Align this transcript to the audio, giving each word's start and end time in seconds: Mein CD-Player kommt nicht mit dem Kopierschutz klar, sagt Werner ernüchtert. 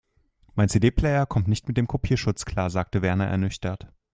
Mein 0.55 0.67
CD-Player 0.67 1.27
kommt 1.27 1.47
nicht 1.47 1.67
mit 1.67 1.77
dem 1.77 1.85
Kopierschutz 1.85 2.43
klar, 2.45 2.71
sagt 2.71 2.99
Werner 3.03 3.27
ernüchtert. 3.27 3.93